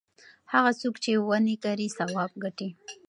[0.53, 2.69] هغه څوک چې ونې کري ثواب ګټي.